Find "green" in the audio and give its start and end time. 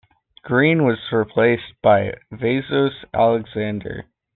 0.41-0.83